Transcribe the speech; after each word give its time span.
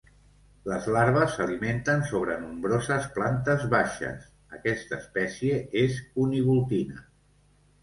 Les 0.69 0.85
larves 0.93 1.35
s'alimenten 1.39 2.01
sobre 2.11 2.37
nombroses 2.45 3.05
plantes 3.19 3.67
baixes; 3.75 4.27
aquesta 4.59 5.01
espècie 5.05 5.63
és 5.85 6.03
univoltina. 6.27 7.09